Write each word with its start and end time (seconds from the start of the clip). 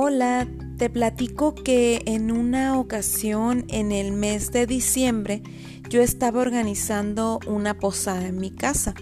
Hola, 0.00 0.46
te 0.76 0.90
platico 0.90 1.56
que 1.56 2.02
en 2.06 2.30
una 2.30 2.78
ocasión 2.78 3.64
en 3.66 3.90
el 3.90 4.12
mes 4.12 4.52
de 4.52 4.64
diciembre 4.64 5.42
yo 5.90 6.00
estaba 6.02 6.40
organizando 6.40 7.40
una 7.48 7.80
posada 7.80 8.24
en 8.24 8.36
mi 8.36 8.52
casa. 8.52 8.94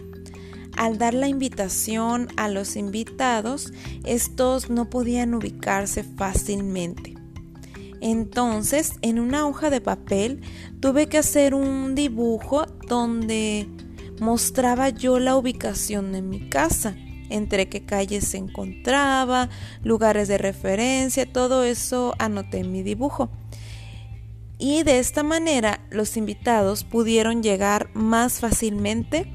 Al 0.74 0.96
dar 0.96 1.12
la 1.12 1.28
invitación 1.28 2.28
a 2.38 2.48
los 2.48 2.76
invitados, 2.76 3.74
estos 4.06 4.70
no 4.70 4.88
podían 4.88 5.34
ubicarse 5.34 6.02
fácilmente. 6.02 7.14
Entonces, 8.00 8.94
en 9.02 9.20
una 9.20 9.46
hoja 9.46 9.68
de 9.68 9.82
papel 9.82 10.40
tuve 10.80 11.08
que 11.08 11.18
hacer 11.18 11.52
un 11.52 11.94
dibujo 11.94 12.64
donde 12.88 13.68
mostraba 14.18 14.88
yo 14.88 15.18
la 15.18 15.36
ubicación 15.36 16.12
de 16.12 16.22
mi 16.22 16.48
casa 16.48 16.96
entre 17.30 17.68
qué 17.68 17.84
calles 17.84 18.26
se 18.26 18.38
encontraba, 18.38 19.48
lugares 19.82 20.28
de 20.28 20.38
referencia, 20.38 21.30
todo 21.30 21.64
eso 21.64 22.14
anoté 22.18 22.58
en 22.58 22.72
mi 22.72 22.82
dibujo. 22.82 23.30
Y 24.58 24.84
de 24.84 24.98
esta 24.98 25.22
manera 25.22 25.80
los 25.90 26.16
invitados 26.16 26.84
pudieron 26.84 27.42
llegar 27.42 27.90
más 27.94 28.40
fácilmente 28.40 29.26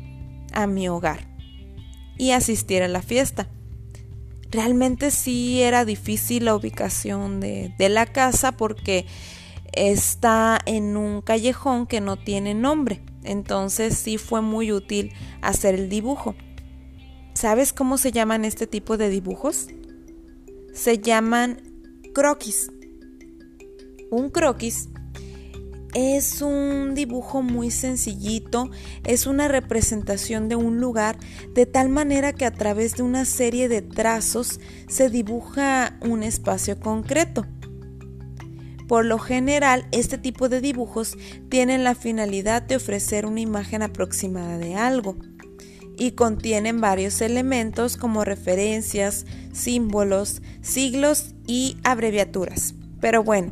a 0.51 0.67
mi 0.67 0.89
hogar 0.89 1.27
y 2.17 2.31
asistir 2.31 2.81
a 2.81 2.87
la 2.87 3.01
fiesta. 3.01 3.47
Realmente 4.49 5.11
sí 5.11 5.61
era 5.61 5.85
difícil 5.85 6.45
la 6.45 6.55
ubicación 6.55 7.39
de, 7.39 7.73
de 7.77 7.89
la 7.89 8.05
casa 8.05 8.51
porque 8.51 9.05
está 9.71 10.59
en 10.65 10.97
un 10.97 11.21
callejón 11.21 11.87
que 11.87 12.01
no 12.01 12.17
tiene 12.17 12.53
nombre. 12.53 13.01
Entonces 13.23 13.97
sí 13.97 14.17
fue 14.17 14.41
muy 14.41 14.71
útil 14.71 15.13
hacer 15.41 15.75
el 15.75 15.89
dibujo. 15.89 16.35
¿Sabes 17.41 17.73
cómo 17.73 17.97
se 17.97 18.11
llaman 18.11 18.45
este 18.45 18.67
tipo 18.67 18.97
de 18.97 19.09
dibujos? 19.09 19.65
Se 20.75 20.99
llaman 20.99 21.59
croquis. 22.13 22.69
Un 24.11 24.29
croquis 24.29 24.89
es 25.95 26.43
un 26.43 26.93
dibujo 26.93 27.41
muy 27.41 27.71
sencillito, 27.71 28.69
es 29.03 29.25
una 29.25 29.47
representación 29.47 30.49
de 30.49 30.55
un 30.55 30.79
lugar 30.79 31.17
de 31.55 31.65
tal 31.65 31.89
manera 31.89 32.31
que 32.31 32.45
a 32.45 32.51
través 32.51 32.93
de 32.97 33.01
una 33.01 33.25
serie 33.25 33.67
de 33.69 33.81
trazos 33.81 34.59
se 34.87 35.09
dibuja 35.09 35.97
un 36.01 36.21
espacio 36.21 36.79
concreto. 36.79 37.47
Por 38.87 39.03
lo 39.03 39.17
general, 39.17 39.87
este 39.91 40.19
tipo 40.19 40.47
de 40.47 40.61
dibujos 40.61 41.17
tienen 41.49 41.83
la 41.83 41.95
finalidad 41.95 42.61
de 42.61 42.75
ofrecer 42.75 43.25
una 43.25 43.39
imagen 43.39 43.81
aproximada 43.81 44.59
de 44.59 44.75
algo 44.75 45.17
y 45.97 46.11
contienen 46.11 46.81
varios 46.81 47.21
elementos 47.21 47.97
como 47.97 48.23
referencias, 48.25 49.25
símbolos, 49.51 50.41
siglos 50.61 51.35
y 51.47 51.77
abreviaturas. 51.83 52.75
Pero 52.99 53.23
bueno, 53.23 53.51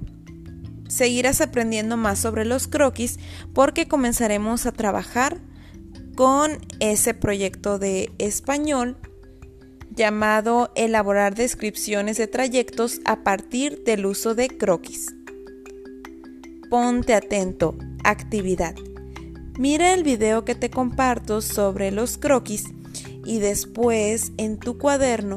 seguirás 0.88 1.42
aprendiendo 1.42 1.98
más 1.98 2.20
sobre 2.20 2.46
los 2.46 2.68
croquis 2.68 3.20
porque 3.54 3.88
comenzaremos 3.88 4.66
a 4.66 4.72
trabajar 4.72 5.38
con 6.16 6.60
ese 6.80 7.14
proyecto 7.14 7.80
de 7.80 8.12
español 8.18 8.98
llamado 9.96 10.72
elaborar 10.76 11.36
descripciones 11.36 12.18
de 12.18 12.28
trayectos 12.28 13.02
a 13.06 13.24
partir 13.24 13.84
del 13.84 14.06
uso 14.06 14.36
de 14.36 14.48
croquis. 14.48 15.08
Ponte 16.70 17.14
atento, 17.14 17.76
actividad. 18.04 18.76
Mira 19.60 19.94
el 19.94 20.06
video 20.06 20.46
que 20.46 20.56
te 20.56 20.70
comparto 20.70 21.42
sobre 21.42 21.92
los 21.92 22.18
croquis 22.18 22.64
y 23.26 23.40
después 23.40 24.32
en 24.38 24.58
tu 24.58 24.78
cuaderno 24.78 25.36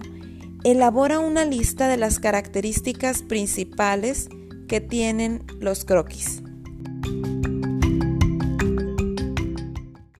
elabora 0.63 1.19
una 1.19 1.45
lista 1.45 1.89
de 1.89 1.97
las 1.97 2.21
características 2.21 3.23
principales 3.23 4.29
que 4.69 4.81
tienen 4.81 5.43
los 5.59 5.85
croquis. 5.85 6.42